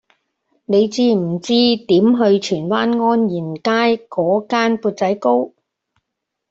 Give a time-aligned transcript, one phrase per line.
[0.65, 5.51] 你知唔知點去荃灣安賢街嗰間缽仔糕